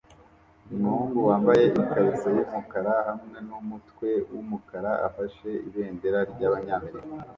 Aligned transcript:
Umuhungu 0.73 1.17
wambaye 1.29 1.61
ikariso 1.79 2.27
yumukara 2.37 2.93
hamwe 3.07 3.37
numutwe 3.47 4.09
wumukara 4.31 4.91
afashe 5.07 5.49
ibendera 5.67 6.19
ryabanyamerika 6.31 7.17